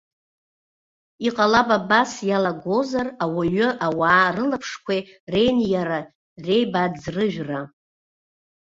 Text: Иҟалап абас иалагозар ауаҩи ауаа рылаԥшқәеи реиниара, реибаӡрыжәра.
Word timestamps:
Иҟалап 1.27 1.69
абас 1.77 2.11
иалагозар 2.29 3.07
ауаҩи 3.23 3.67
ауаа 3.87 4.27
рылаԥшқәеи 4.35 5.01
реиниара, 5.31 5.99
реибаӡрыжәра. 6.45 7.61